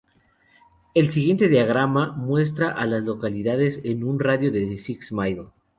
[0.95, 5.49] El siguiente diagrama muestra a las localidades en un radio de de Six Mile.